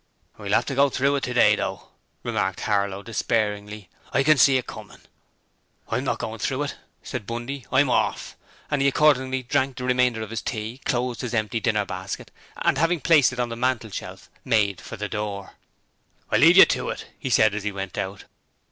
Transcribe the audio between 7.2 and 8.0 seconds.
Bundy, 'I'm